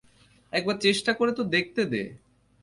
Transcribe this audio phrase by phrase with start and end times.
[0.53, 2.03] একবার চেষ্টা করে তো দেখতে দে?